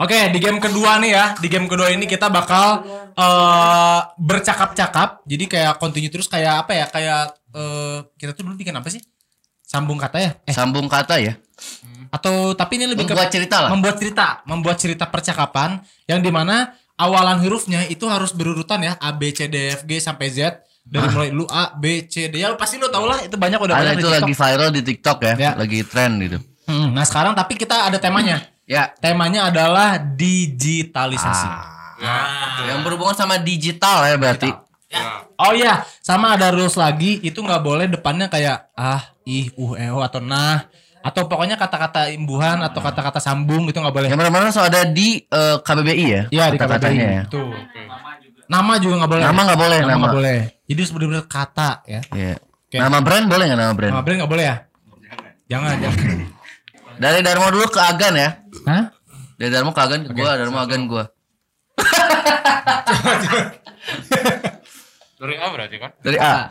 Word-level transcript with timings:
Oke, 0.00 0.32
di 0.32 0.38
game 0.40 0.56
kedua 0.56 0.96
nih 0.96 1.12
ya. 1.12 1.24
Di 1.36 1.48
game 1.52 1.68
kedua 1.68 1.92
ini 1.92 2.08
kita 2.08 2.32
bakal 2.32 2.80
eh 3.12 4.00
bercakap-cakap. 4.16 5.20
Jadi 5.28 5.44
kayak 5.44 5.76
continue 5.76 6.08
terus 6.08 6.24
kayak 6.24 6.64
apa 6.64 6.72
ya? 6.72 6.86
Kayak 6.88 7.22
eh 7.52 7.98
kita 8.16 8.32
tuh 8.32 8.48
dulu 8.48 8.56
bikin 8.56 8.72
apa 8.72 8.88
sih? 8.88 9.04
Sambung 9.60 10.00
kata 10.00 10.18
ya? 10.18 10.30
Eh, 10.48 10.54
Sambung 10.56 10.88
kata 10.88 11.20
ya. 11.20 11.36
atau 12.10 12.58
tapi 12.58 12.74
ini 12.74 12.90
lebih 12.90 13.06
Membuat 13.06 13.30
ke 13.30 13.38
cerita 13.38 13.56
lah. 13.62 13.70
Membuat 13.70 13.96
cerita, 14.00 14.26
membuat 14.42 14.76
cerita 14.82 15.04
percakapan 15.06 15.78
yang 16.10 16.18
di 16.18 16.32
mana 16.34 16.74
awalan 16.98 17.38
hurufnya 17.38 17.86
itu 17.86 18.02
harus 18.10 18.34
berurutan 18.34 18.82
ya 18.82 18.98
A 18.98 19.14
B 19.14 19.30
C 19.30 19.46
D 19.46 19.78
F 19.78 19.86
G 19.86 20.02
sampai 20.02 20.26
Z 20.26 20.58
dari 20.82 21.06
mulai 21.06 21.30
lu 21.30 21.46
A 21.46 21.70
B 21.70 22.02
C 22.10 22.26
D 22.26 22.42
ya 22.42 22.50
pasti 22.58 22.82
lu 22.82 22.90
tau 22.90 23.06
lah 23.06 23.22
itu 23.22 23.38
banyak 23.38 23.62
udah 23.62 23.78
Ada 23.78 23.94
banyak 23.94 23.94
di 23.94 24.02
itu 24.02 24.08
TikTok. 24.08 24.16
lagi 24.18 24.34
viral 24.34 24.70
di 24.74 24.82
TikTok 24.82 25.18
ya, 25.22 25.34
Ya. 25.38 25.50
lagi 25.54 25.78
tren 25.86 26.10
gitu. 26.18 26.38
Hmm, 26.66 26.88
nah 26.90 27.04
sekarang 27.06 27.36
tapi 27.36 27.54
kita 27.54 27.86
ada 27.86 27.98
temanya. 28.00 28.42
Ya. 28.70 28.94
Temanya 29.02 29.50
adalah 29.50 29.98
digitalisasi. 29.98 31.48
Ah. 31.98 32.62
Yang 32.70 32.80
berhubungan 32.86 33.18
sama 33.18 33.42
digital 33.42 34.06
ya 34.06 34.14
berarti. 34.14 34.54
Oh 35.40 35.52
iya, 35.56 35.82
sama 36.04 36.38
ada 36.38 36.54
rules 36.54 36.78
lagi 36.78 37.18
itu 37.26 37.42
nggak 37.42 37.62
boleh 37.62 37.86
depannya 37.90 38.30
kayak 38.30 38.70
ah, 38.78 39.10
ih, 39.26 39.50
uh, 39.58 39.74
eh, 39.78 39.90
oh, 39.90 40.02
atau 40.04 40.20
nah 40.20 40.68
atau 41.00 41.24
pokoknya 41.24 41.56
kata-kata 41.56 42.12
imbuhan 42.12 42.60
atau 42.60 42.84
kata-kata 42.84 43.18
sambung 43.24 43.64
itu 43.66 43.80
nggak 43.80 43.94
boleh. 43.94 44.08
Yang 44.12 44.20
mana-mana 44.20 44.52
so 44.52 44.60
ada 44.60 44.84
di 44.84 45.24
eh, 45.24 45.56
KBBI 45.64 46.06
ya. 46.06 46.22
Iya 46.28 46.44
di 46.52 46.58
kata-katanya 46.60 47.04
KBBI. 47.08 47.18
ya. 47.18 47.22
Tuh. 47.32 47.52
Nama 48.50 48.72
juga 48.82 48.94
nggak 49.00 49.10
boleh. 49.10 49.24
Nama 49.24 49.40
nggak 49.40 49.60
boleh, 49.60 49.78
Nama 49.80 49.96
nggak 49.96 50.16
boleh. 50.20 50.38
Jadi 50.68 50.82
sebenarnya 50.84 51.24
kata 51.24 51.70
ya. 51.88 52.00
Iya. 52.12 52.34
Oke. 52.38 52.76
Nama 52.76 52.98
brand 53.00 53.26
boleh 53.26 53.44
nggak 53.48 53.60
nama 53.60 53.72
brand? 53.72 53.92
Nama 53.96 54.02
brand 54.04 54.18
nggak 54.20 54.32
boleh 54.32 54.44
ya? 54.44 54.56
Jangan, 55.50 55.74
jangan. 55.82 56.18
Dari 57.00 57.18
Darmo 57.24 57.48
dulu 57.48 57.66
ke 57.72 57.80
Agan 57.80 58.14
ya. 58.14 58.30
Hah? 58.70 58.94
Dari 59.34 59.50
Darmo 59.50 59.74
ke 59.74 59.82
Agan 59.82 60.06
ke 60.06 60.14
gua, 60.14 60.38
Darmo 60.38 60.62
Agan 60.62 60.86
gua. 60.86 61.10
Dari 65.20 65.36
A 65.42 65.50
berarti 65.50 65.76
kan? 65.82 65.90
Dari 66.06 66.14
A. 66.22 66.46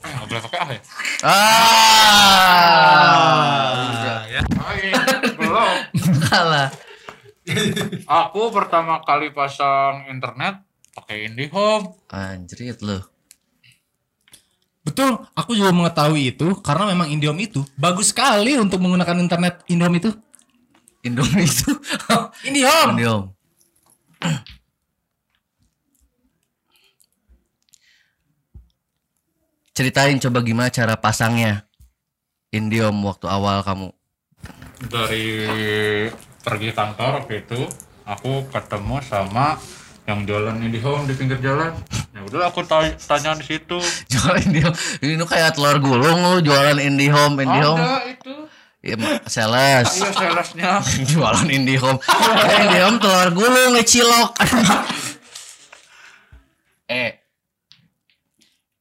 Nggak 0.00 0.24
boleh 0.24 0.40
pakai 0.48 0.64
A 0.64 0.66
ya? 0.72 0.80
Ah. 1.28 1.44
ya. 4.32 4.40
belum. 5.36 5.92
Kalah. 6.24 6.72
Aku 8.08 8.48
pertama 8.48 9.04
kali 9.04 9.28
pasang 9.36 10.08
internet 10.08 10.64
pakai 10.96 11.28
IndiHome. 11.28 12.00
Anjrit 12.08 12.80
lu. 12.80 12.96
Betul, 14.84 15.16
aku 15.32 15.56
juga 15.56 15.72
mengetahui 15.72 16.36
itu 16.36 16.60
karena 16.60 16.92
memang 16.92 17.08
Indihome 17.08 17.48
itu 17.48 17.64
bagus 17.80 18.12
sekali 18.12 18.60
untuk 18.60 18.84
menggunakan 18.84 19.16
internet 19.16 19.64
Indihome 19.66 19.96
itu. 19.96 20.12
Indomie 21.04 21.44
itu. 21.44 21.68
Indihome. 22.48 22.92
Indihome. 22.96 23.26
Ceritain 29.74 30.16
coba 30.22 30.40
gimana 30.40 30.72
cara 30.72 30.96
pasangnya 30.96 31.68
Indiom 32.54 32.94
waktu 33.04 33.26
awal 33.26 33.60
kamu. 33.66 33.90
Dari 34.86 35.26
pergi 36.40 36.70
kantor 36.70 37.20
waktu 37.20 37.42
itu, 37.42 37.66
aku 38.06 38.46
ketemu 38.54 39.02
sama 39.02 39.58
yang 40.06 40.22
jualan 40.22 40.56
IndiHome 40.62 41.10
di 41.10 41.14
pinggir 41.18 41.42
jalan. 41.42 41.74
Udah 42.24 42.48
aku 42.48 42.64
ta- 42.64 42.96
tanya 42.96 43.36
di 43.36 43.44
situ. 43.44 43.78
Jualan 44.12 44.40
Indiom. 44.44 44.72
Ini 45.04 45.12
tuh 45.20 45.28
kayak 45.28 45.54
telur 45.56 45.78
gulung 45.78 46.18
lu 46.24 46.40
jualan 46.40 46.78
Indihome, 46.80 47.44
Indihome. 47.44 47.80
Ada 47.80 48.00
itu. 48.08 48.34
Iya, 48.84 48.96
sales. 49.24 49.90
Iya 49.96 50.10
salesnya. 50.12 50.70
jualan 51.12 51.48
Indihome. 51.48 52.00
Eh, 52.00 52.58
Indihome 52.68 52.98
telur 53.00 53.28
gulung 53.32 53.70
ngecilok. 53.76 54.30
eh, 56.92 57.24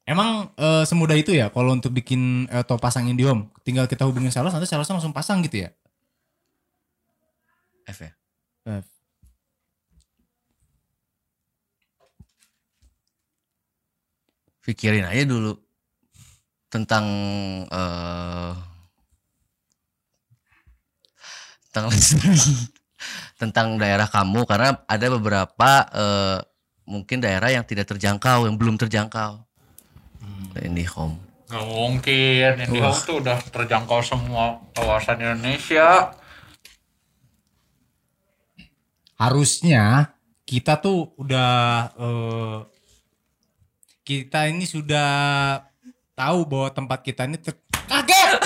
Emang 0.03 0.51
eh, 0.59 0.83
semudah 0.83 1.15
itu 1.15 1.31
ya 1.31 1.47
kalau 1.47 1.71
untuk 1.71 1.95
bikin 1.95 2.51
eh, 2.51 2.59
atau 2.59 2.75
pasang 2.75 3.07
Indihome, 3.07 3.47
tinggal 3.63 3.87
kita 3.87 4.03
hubungin 4.03 4.35
sales 4.35 4.51
nanti 4.51 4.67
salesnya 4.67 4.99
langsung 4.99 5.15
pasang 5.15 5.39
gitu 5.47 5.63
ya. 5.63 5.69
F 7.87 7.99
ya. 8.03 8.11
Eh, 8.67 8.83
pikirin 14.63 15.05
aja 15.05 15.23
dulu 15.27 15.53
tentang 16.71 17.05
eh 17.67 18.53
tentang 21.69 21.89
tentang 23.41 23.67
daerah 23.77 24.07
kamu 24.07 24.47
karena 24.47 24.81
ada 24.87 25.07
beberapa 25.11 25.71
eh, 25.91 26.39
mungkin 26.87 27.19
daerah 27.19 27.51
yang 27.51 27.65
tidak 27.67 27.91
terjangkau 27.91 28.47
yang 28.47 28.55
belum 28.57 28.79
terjangkau 28.79 29.43
ini 30.63 30.85
home 30.87 31.17
Nggak 31.53 31.69
mungkin. 31.69 32.51
IndiHome 32.65 33.01
tuh 33.05 33.15
udah 33.21 33.37
terjangkau 33.37 34.01
semua 34.01 34.57
kawasan 34.73 35.21
Indonesia. 35.21 36.17
harusnya 39.23 40.11
kita 40.43 40.83
tuh 40.83 41.15
udah 41.15 41.51
eh, 41.95 42.57
kita 44.03 44.51
ini 44.51 44.67
sudah 44.67 45.09
tahu 46.13 46.45
bahwa 46.45 46.69
tempat 46.75 46.99
kita 47.01 47.25
ini 47.25 47.39
ter 47.39 47.55
kaget! 47.87 48.39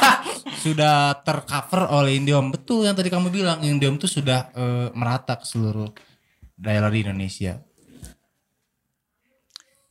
Sudah 0.64 1.16
tercover 1.24 1.88
oleh 1.88 2.20
Indihome 2.20 2.52
betul 2.52 2.84
yang 2.84 2.92
tadi 2.92 3.08
kamu 3.08 3.32
bilang 3.32 3.64
Indihome 3.64 3.96
tuh 3.96 4.12
sudah 4.12 4.52
eh, 4.52 4.88
merata 4.92 5.40
ke 5.40 5.48
seluruh 5.48 5.88
daerah 6.52 6.92
di 6.92 7.00
Indonesia. 7.00 7.56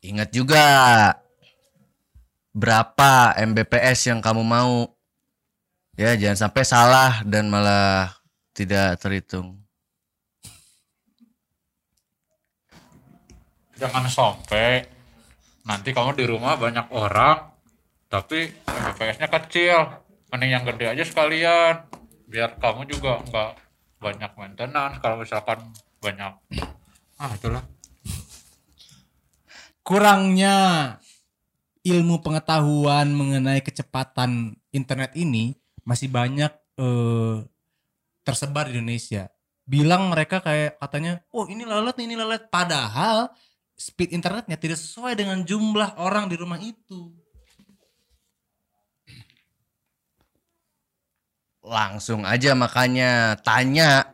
Ingat 0.05 0.29
juga 0.29 0.65
berapa 2.53 3.33
Mbps 3.33 4.13
yang 4.13 4.21
kamu 4.21 4.45
mau. 4.45 4.93
Ya 5.97 6.13
jangan 6.15 6.47
sampai 6.47 6.63
salah 6.63 7.11
dan 7.25 7.49
malah 7.49 8.13
tidak 8.53 9.01
terhitung. 9.01 9.57
Jangan 13.75 14.05
sampai 14.07 14.98
nanti 15.69 15.93
kamu 15.93 16.17
di 16.17 16.25
rumah 16.25 16.57
banyak 16.57 16.89
orang 16.89 17.53
tapi 18.09 18.49
MPPS-nya 18.65 19.29
kecil. 19.29 20.01
Mending 20.33 20.51
yang 20.57 20.65
gede 20.65 20.85
aja 20.97 21.03
sekalian. 21.05 21.85
Biar 22.25 22.57
kamu 22.57 22.89
juga 22.89 23.21
nggak 23.21 23.51
banyak 24.01 24.31
maintenance 24.33 24.97
kalau 25.01 25.21
misalkan 25.21 25.59
banyak 25.99 26.31
ah 27.19 27.31
itulah 27.35 27.59
kurangnya 29.83 30.55
ilmu 31.83 32.23
pengetahuan 32.23 33.11
mengenai 33.11 33.59
kecepatan 33.59 34.55
internet 34.71 35.17
ini 35.19 35.57
masih 35.83 36.07
banyak 36.07 36.53
eh, 36.79 37.37
tersebar 38.23 38.69
di 38.69 38.77
Indonesia. 38.77 39.27
Bilang 39.65 40.13
mereka 40.13 40.45
kayak 40.45 40.77
katanya, 40.77 41.25
oh 41.33 41.49
ini 41.49 41.65
lelet 41.65 41.97
ini 41.97 42.13
lelet. 42.13 42.45
Padahal 42.53 43.33
speed 43.79 44.11
internetnya 44.11 44.59
tidak 44.59 44.75
sesuai 44.75 45.15
dengan 45.15 45.47
jumlah 45.47 45.95
orang 46.03 46.27
di 46.27 46.35
rumah 46.35 46.59
itu. 46.59 47.15
langsung 51.69 52.25
aja 52.25 52.57
makanya 52.57 53.37
tanya 53.45 54.09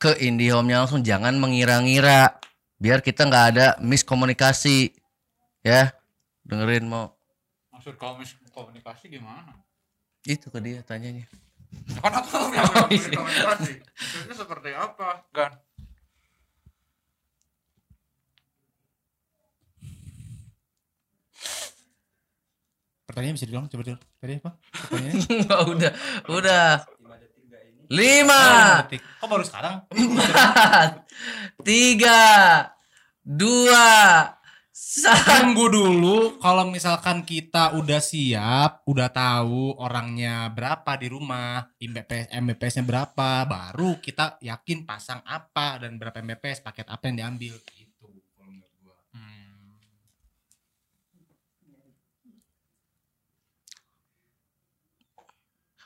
ke 0.00 0.16
Indihome-nya 0.16 0.84
langsung 0.84 1.04
jangan 1.04 1.36
mengira-ngira 1.36 2.40
biar 2.80 3.04
kita 3.04 3.28
nggak 3.28 3.46
ada 3.54 3.66
miskomunikasi 3.84 4.92
ya. 5.60 5.92
Dengerin 6.44 6.88
mau 6.88 7.12
maksud 7.72 7.96
kamu 7.96 8.24
komunikasi 8.52 9.12
gimana? 9.12 9.56
Itu 10.24 10.48
ke 10.48 10.60
dia 10.60 10.80
tanyanya. 10.84 11.28
Ya 11.88 12.00
kan 12.00 12.12
aku 12.16 12.28
tahu 12.32 12.46
yang 12.56 12.68
komunikasi 12.70 13.72
Maksudnya 13.82 14.34
seperti 14.36 14.70
apa 14.72 15.24
kan 15.32 15.52
Pertanyaan 23.14 23.38
bisa 23.38 23.46
diulang 23.46 23.70
coba 23.70 23.82
dulu. 23.86 23.98
Tadi 24.18 24.32
apa? 24.42 24.50
Pertanyaannya? 24.58 25.56
udah 25.78 25.92
udah 26.34 26.66
lima. 27.94 28.42
Kok 28.90 29.28
baru 29.30 29.44
sekarang? 29.46 29.86
tiga 31.68 32.26
dua 33.22 33.86
Tunggu 34.74 35.70
dulu 35.70 36.38
kalau 36.42 36.66
misalkan 36.66 37.22
kita 37.22 37.78
udah 37.78 38.02
siap, 38.02 38.82
udah 38.90 39.06
tahu 39.06 39.78
orangnya 39.78 40.50
berapa 40.50 40.98
di 40.98 41.06
rumah, 41.06 41.62
MBPS 41.78 42.34
MBPS-nya 42.34 42.82
berapa, 42.82 43.46
baru 43.46 44.02
kita 44.02 44.42
yakin 44.42 44.82
pasang 44.82 45.22
apa 45.26 45.78
dan 45.78 45.94
berapa 45.94 46.18
MBPS, 46.18 46.62
paket 46.62 46.90
apa 46.90 47.06
yang 47.06 47.16
diambil 47.22 47.54
gitu 47.70 48.06
kalau 48.34 48.50
menurut 48.50 48.74
gua. 48.82 48.98
Hmm. 49.14 49.78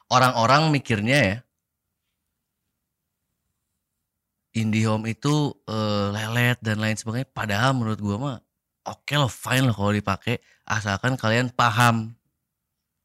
Orang-orang 0.08 0.72
mikirnya 0.72 1.18
ya 1.20 1.36
IndiHome 4.58 5.12
itu 5.12 5.54
eh, 5.70 6.06
lelet 6.10 6.58
dan 6.58 6.82
lain 6.82 6.98
sebagainya. 6.98 7.30
Padahal 7.30 7.76
menurut 7.78 8.00
gua 8.00 8.16
mah 8.18 8.36
oke 8.88 9.14
loh, 9.14 9.30
fine 9.30 9.70
loh 9.70 9.76
kalau 9.76 9.92
dipakai 9.94 10.42
asalkan 10.66 11.14
kalian 11.14 11.52
paham 11.52 12.16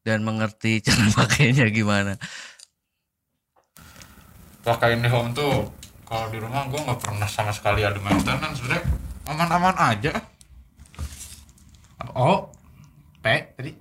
dan 0.02 0.24
mengerti 0.26 0.80
cara 0.84 1.06
pakainya 1.14 1.68
gimana. 1.70 2.16
pakai 4.64 4.96
IndiHome 4.96 5.36
tuh 5.36 5.68
kalau 6.08 6.32
di 6.32 6.40
rumah 6.40 6.64
gue 6.72 6.80
nggak 6.80 6.96
pernah 6.96 7.28
sama 7.28 7.52
sekali 7.52 7.84
ada 7.84 8.00
maintenance 8.00 8.64
sebenernya 8.64 8.80
aman-aman 9.28 9.76
aja 9.76 10.24
Oh, 12.14 12.46
P 13.18 13.26
tadi. 13.58 13.72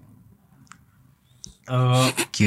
Eh, 1.70 2.10
Q. 2.34 2.38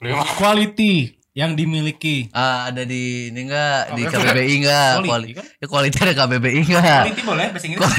lima 0.00 0.24
quality 0.34 0.94
yang 1.30 1.54
dimiliki. 1.54 2.26
Ah, 2.32 2.68
ada 2.68 2.82
di 2.82 3.30
ini 3.30 3.46
enggak 3.46 3.94
di 3.94 4.02
KBBI. 4.02 4.54
Enggak? 4.58 4.90
Quality, 4.98 5.08
Quali- 5.08 5.32
kan? 5.36 5.44
ya 5.56 5.66
quality 5.68 5.96
ada 6.00 6.14
KBBI 6.16 6.60
enggak? 6.64 6.82
Quality 6.82 7.22
boleh 7.22 7.46
bahasa 7.52 7.66
Inggris. 7.68 7.92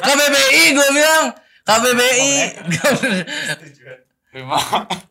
KBBI 0.00 0.62
gue 0.70 0.88
bilang 0.92 1.24
KBBI. 1.64 2.32
lima 4.34 4.58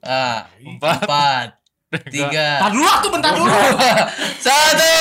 ah, 0.04 0.39
Empat. 0.60 1.00
empat, 1.00 1.48
tiga, 2.12 2.48
Bentar 2.59 2.71
dulu 2.71 2.92
tuh, 3.00 3.12
bentar 3.12 3.31
dulu. 3.33 3.48
satu. 4.45 4.94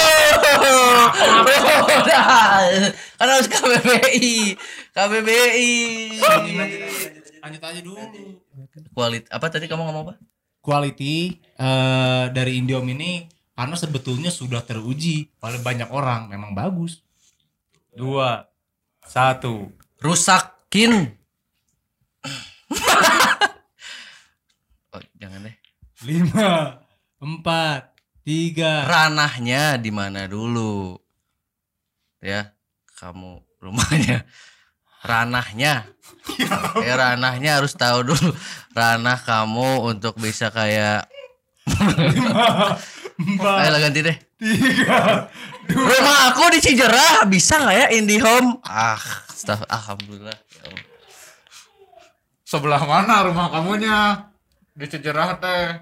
Udah. 1.91 2.25
Kan 3.19 3.26
harus 3.29 3.49
KBBI. 3.49 4.32
KBBI. 4.91 5.70
Lanjut 7.43 7.61
aja 7.61 7.81
dulu. 7.82 7.99
Quality 8.93 9.26
apa 9.26 9.47
tadi 9.49 9.67
kamu 9.67 9.82
ngomong 9.82 10.03
apa? 10.06 10.15
Quality 10.62 11.17
eh, 11.59 12.25
dari 12.31 12.62
Indiom 12.62 12.87
ini 12.94 13.26
karena 13.53 13.76
sebetulnya 13.76 14.31
sudah 14.31 14.62
teruji 14.62 15.29
oleh 15.43 15.61
banyak 15.61 15.91
orang 15.91 16.31
memang 16.31 16.55
bagus. 16.55 17.03
Dua, 17.93 18.47
satu. 19.05 19.69
Rusakin. 20.00 21.12
oh, 24.94 25.03
jangan 25.19 25.44
deh. 25.44 25.56
lima, 26.03 26.82
empat, 27.23 27.94
tiga. 28.23 28.87
ranahnya 28.87 29.79
di 29.79 29.91
mana 29.91 30.26
dulu 30.26 30.99
ya 32.23 32.55
kamu 33.03 33.43
rumahnya 33.58 34.23
ranahnya. 35.02 35.87
Ya 36.87 36.94
ranahnya 36.94 37.58
harus 37.58 37.75
tahu 37.75 38.14
dulu 38.14 38.31
ranah 38.72 39.19
kamu 39.19 39.90
untuk 39.90 40.14
bisa 40.22 40.54
kayak 40.54 41.10
ayo 43.43 43.69
lah 43.70 43.81
ganti 43.82 44.06
deh. 44.06 44.16
Rumah 45.70 46.19
aku 46.31 46.54
di 46.54 46.58
Cijerah 46.62 47.26
bisa 47.26 47.58
nggak 47.58 47.76
ya 47.76 47.87
IndiHome 47.99 48.62
ah 48.66 49.02
staf 49.31 49.66
alhamdulillah. 49.66 50.34
Ya 50.34 50.62
Allah. 50.70 50.87
sebelah 52.52 52.82
mana 52.84 53.25
rumah 53.25 53.48
kamunya? 53.48 54.28
Di 54.76 54.84
Cijerah 54.84 55.40
teh. 55.40 55.81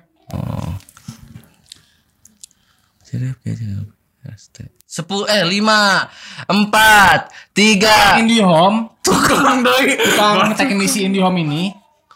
Sepuluh 4.87 5.27
eh 5.27 5.43
lima 5.43 6.07
empat 6.47 7.35
tiga. 7.51 8.23
Indihome, 8.23 9.00
tukang 9.29 9.61
doi. 9.65 9.99
tukang 9.99 10.53
teknisi 10.57 11.05
Indihome 11.09 11.43
ini 11.45 11.63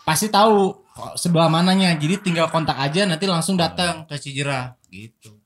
pasti 0.04 0.30
tahu 0.30 0.72
sebelah 1.18 1.50
mananya. 1.50 1.92
Jadi 1.96 2.30
tinggal 2.30 2.48
kontak 2.48 2.78
aja 2.78 3.04
nanti 3.04 3.26
langsung 3.26 3.58
datang 3.58 4.08
ke 4.08 4.16
Cijerah 4.16 4.78
gitu. 4.88 5.36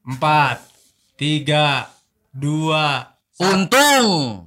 Empat, 0.00 0.64
tiga, 1.14 1.86
dua, 2.34 3.14
Untung! 3.40 4.44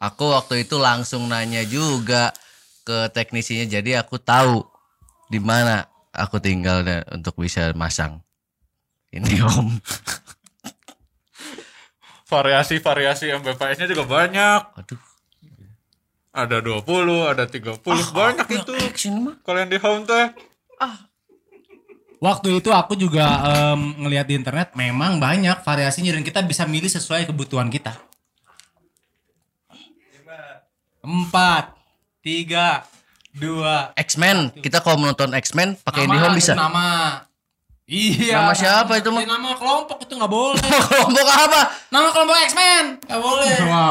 Aku 0.00 0.32
waktu 0.32 0.64
itu 0.64 0.80
langsung 0.80 1.28
nanya 1.28 1.60
juga 1.68 2.32
ke 2.82 3.12
teknisinya 3.14 3.66
jadi 3.68 4.02
aku 4.02 4.18
tahu 4.18 4.66
di 5.30 5.38
mana 5.38 5.86
aku 6.10 6.42
tinggal 6.42 6.82
dan 6.82 7.06
untuk 7.14 7.38
bisa 7.38 7.70
masang 7.78 8.18
ini 9.14 9.38
om 9.40 9.70
variasi-variasi 12.32 13.28
MBPS-nya 13.44 13.84
juga 13.92 14.08
banyak. 14.08 14.60
Aduh. 14.80 15.00
Ada 16.32 16.64
20 16.64 17.28
ada 17.28 17.44
30 17.44 17.84
banyak 18.16 18.48
itu. 18.48 18.72
action 18.88 19.14
mah 19.20 19.36
kalian 19.44 19.68
di 19.68 19.76
home 19.76 20.08
teh. 20.08 20.32
Waktu 22.22 22.62
itu 22.62 22.72
aku 22.72 22.96
juga 22.96 23.26
em, 23.44 24.00
ngelihat 24.00 24.30
di 24.30 24.38
internet 24.40 24.72
memang 24.72 25.20
banyak 25.20 25.60
variasinya 25.60 26.16
dan 26.16 26.24
kita 26.24 26.40
bisa 26.46 26.64
milih 26.64 26.88
sesuai 26.88 27.28
kebutuhan 27.28 27.68
kita. 27.68 27.92
Empat, 31.02 31.74
tiga, 32.22 32.86
dua. 33.34 33.90
X-Men. 33.98 34.54
Kita 34.54 34.80
kalau 34.80 35.02
menonton 35.02 35.34
X-Men 35.34 35.74
pakai 35.82 36.06
IndiHome 36.06 36.38
bisa. 36.38 36.54
Nama. 36.54 37.26
Iya. 37.84 38.38
Nama 38.40 38.54
siapa 38.54 38.92
itu, 38.96 39.10
mah? 39.10 39.20
Ya, 39.20 39.28
Nama 39.28 39.50
kelompok 39.52 39.98
itu 40.00 40.14
nggak 40.14 40.32
boleh. 40.32 40.62
kelompok 40.88 41.26
apa 41.26 41.60
Nama 41.88 42.08
kelompok 42.08 42.36
X-Men 42.46 42.84
nggak 43.02 43.20
boleh. 43.20 43.52
Dua, 43.62 43.86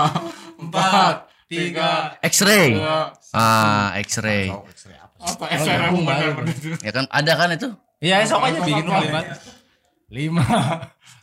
Empat, 0.57 1.15
tiga, 1.45 2.15
X-ray 2.21 2.77
dua. 2.77 3.11
ah 3.33 3.91
X-ray 3.97 4.47
apa 5.17 5.41
bener 5.41 6.33
ya 6.79 6.91
kan 6.91 7.05
ada 7.09 7.33
kan 7.35 7.49
itu 7.51 7.69
Iya, 7.97 8.25
esok 8.25 8.41
aja 8.41 8.59
bikin 8.61 8.81
kalimat. 8.83 9.25
Lima, 10.07 10.41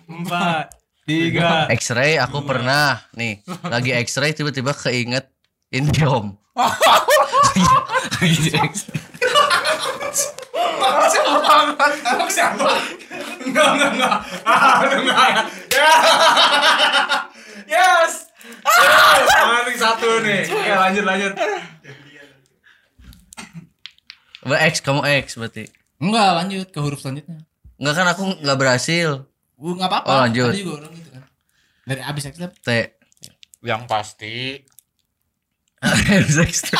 empat, 0.06 0.70
tiga. 1.02 1.66
X-ray 1.70 2.14
aku 2.14 2.42
pernah 2.42 3.02
nih 3.12 3.42
lagi 3.64 3.90
X-ray 3.96 4.30
tiba-tiba 4.30 4.70
keinget 4.72 5.26
IndiHome 5.68 6.38
lagi 8.14 8.50
X-ray. 8.52 9.17
Siapa? 12.28 12.68
Enggak, 13.44 13.66
enggak, 13.74 13.90
enggak. 13.96 14.16
Ah, 14.44 14.80
enggak. 14.84 15.28
Ya. 15.72 15.90
Yes. 17.68 18.12
Ah, 18.64 19.60
ini 19.66 19.76
satu 19.76 20.08
nih. 20.24 20.42
Oke, 20.48 20.72
lanjut, 20.72 21.04
lanjut. 21.04 21.32
Ba- 24.46 24.62
X 24.64 24.80
kamu 24.80 25.02
X 25.26 25.36
berarti 25.36 25.68
Enggak, 25.98 26.30
lanjut 26.38 26.66
ke 26.70 26.78
huruf 26.78 27.02
selanjutnya. 27.02 27.42
Enggak 27.76 27.94
kan 27.98 28.06
aku 28.08 28.22
nggak 28.38 28.58
berhasil 28.58 29.26
Uh, 29.58 29.74
enggak 29.74 29.90
apa-apa. 29.90 30.06
Oh, 30.06 30.18
lanjut. 30.22 30.54
Tadi 30.54 30.62
juga 30.62 30.72
orang 30.78 30.92
gitu 30.94 31.10
kan. 31.10 31.22
Dari 31.82 31.98
abis 32.06 32.24
X-Lab. 32.30 32.52
T 32.62 32.68
yang 33.66 33.90
pasti 33.90 34.54
X 36.46 36.70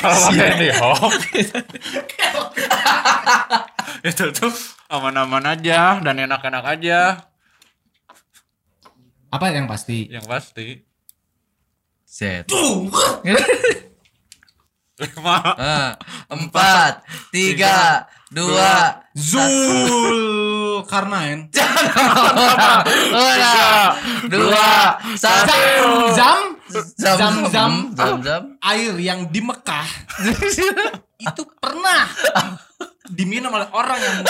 kalau 0.00 0.18
pakai 0.30 0.50
di 0.58 0.70
home 0.74 1.18
itu 4.08 4.24
tuh 4.34 4.54
aman-aman 4.90 5.56
aja 5.56 5.98
dan 6.02 6.16
enak-enak 6.18 6.64
aja. 6.64 7.26
Apa 9.30 9.50
yang 9.50 9.66
pasti? 9.66 10.06
yang 10.08 10.24
pasti. 10.24 10.86
Z 12.06 12.48
lima. 14.96 15.36
Ah, 15.60 15.92
empat 16.32 17.04
tiga 17.28 18.08
dua 18.32 19.04
Zulkarnain. 20.76 21.48
Udah. 23.08 23.96
dua 24.32 25.00
satu. 25.16 25.56
Zam, 26.12 26.60
zam 26.68 27.16
Zam, 27.16 27.48
zam. 27.48 27.72
zam. 27.96 28.20
zam 28.20 28.60
air 28.60 28.92
yang 29.00 29.32
di 29.32 29.40
Mekah. 29.40 29.88
Itu 31.32 31.48
pernah 31.56 32.04
diminum 33.08 33.54
oleh 33.54 33.70
orang 33.70 33.96
yang 34.02 34.16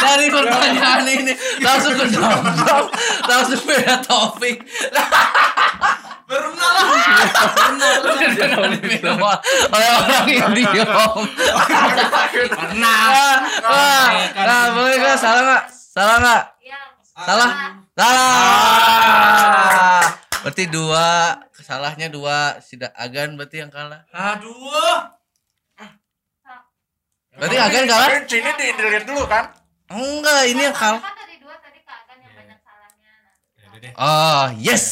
dari 0.00 0.26
pertanyaan 0.30 1.04
ini 1.10 1.34
langsung 1.60 1.92
ke 1.98 2.06
langsung 3.26 3.60
beda 3.66 3.98
topik 4.06 4.62
pernah 6.30 6.70
lah 6.78 6.86
minum 8.78 9.18
oleh 9.74 9.88
orang 9.98 10.30
pernah 12.54 13.02
Wah, 13.66 14.06
nah, 14.38 14.70
boleh 14.78 14.94
nggak 15.02 15.18
salah 15.18 15.42
nggak? 15.42 15.64
Salah 15.74 16.16
nggak? 16.22 16.42
Salah? 17.02 17.50
Salah. 17.98 19.20
Berarti 20.40 20.64
dua, 20.72 21.36
salahnya 21.60 22.08
dua. 22.08 22.56
Tidak 22.62 22.94
Agan 22.96 23.36
berarti 23.36 23.60
yang 23.60 23.68
kalah. 23.68 24.06
aduh 24.14 25.20
Berarti 27.36 27.56
Agan 27.60 27.84
kalah? 27.86 28.08
sini 28.26 28.50
di 28.58 28.66
delete 28.74 29.06
dulu 29.06 29.24
kan 29.28 29.48
Enggak, 29.90 30.46
ini 30.46 30.70
yang 30.70 30.76
kalah. 30.76 31.02
Tadi 31.02 31.34
dua 31.42 31.54
tadi 31.58 31.82
Kak 31.82 32.06
Agan 32.06 32.18
yang 32.22 32.32
banyak 32.38 32.58
salahnya. 32.62 33.12
Oh, 33.98 34.44
yes. 34.62 34.84